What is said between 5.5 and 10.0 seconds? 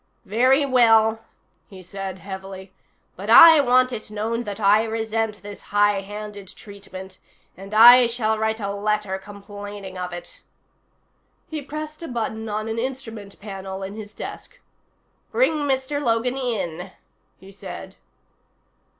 highhanded treatment, and I shall write a letter complaining